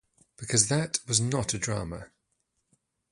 Because 0.35 0.67
that 0.67 0.99
was 1.07 1.21
not 1.21 1.53
a 1.53 1.59
drama. 1.59 2.07